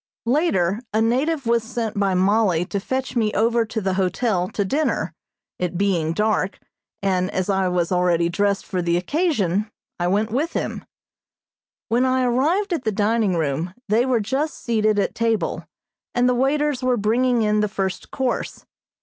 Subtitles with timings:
[0.25, 4.65] Later a native was sent by Mollie to fetch me over to the hotel to
[4.65, 5.13] dinner,
[5.59, 6.57] it being dark,
[7.03, 9.69] and as I was already dressed for the occasion,
[9.99, 10.85] I went with him.
[11.87, 15.67] When I arrived at the dining room they were just seated at table,
[16.15, 18.65] and the waiters were bringing in the first course.